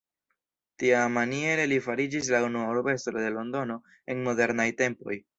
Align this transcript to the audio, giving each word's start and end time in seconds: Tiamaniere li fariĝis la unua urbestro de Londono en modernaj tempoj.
Tiamaniere 0.83 1.67
li 1.73 1.77
fariĝis 1.87 2.29
la 2.35 2.39
unua 2.45 2.71
urbestro 2.77 3.21
de 3.25 3.29
Londono 3.35 3.75
en 4.15 4.23
modernaj 4.31 4.67
tempoj. 4.81 5.19